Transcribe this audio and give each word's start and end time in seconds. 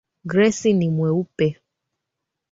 Grace 0.31 0.73
ni 0.73 0.87
mweupe. 0.89 1.47